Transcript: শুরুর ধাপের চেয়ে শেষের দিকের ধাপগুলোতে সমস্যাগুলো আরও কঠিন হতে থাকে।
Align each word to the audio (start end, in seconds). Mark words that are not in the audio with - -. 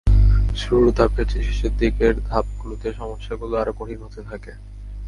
শুরুর 0.55 0.89
ধাপের 0.97 1.25
চেয়ে 1.31 1.45
শেষের 1.47 1.73
দিকের 1.79 2.13
ধাপগুলোতে 2.29 2.87
সমস্যাগুলো 2.93 3.53
আরও 3.57 3.73
কঠিন 3.79 3.99
হতে 4.05 4.21
থাকে। 4.29 4.51